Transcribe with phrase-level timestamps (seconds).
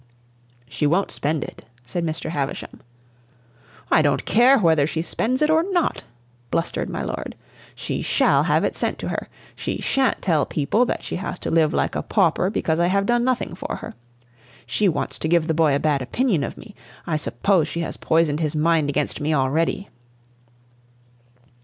[0.67, 2.31] "She won't spend it," said Mr.
[2.31, 2.79] Havisham.
[3.91, 6.01] "I don't care whether she spends it or not!"
[6.49, 7.35] blustered my lord.
[7.75, 9.29] "She shall have it sent to her.
[9.55, 13.05] She sha'n't tell people that she has to live like a pauper because I have
[13.05, 13.93] done nothing for her!
[14.65, 16.73] She wants to give the boy a bad opinion of me!
[17.05, 19.87] I suppose she has poisoned his mind against me already!"